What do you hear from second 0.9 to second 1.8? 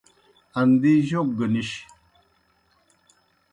جوک گہ نِش۔